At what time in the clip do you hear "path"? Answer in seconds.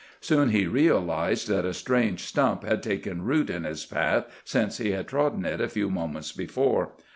3.85-4.25